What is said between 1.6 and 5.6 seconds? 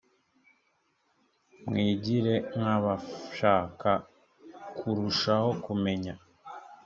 mwigire nkabashaka kurushaho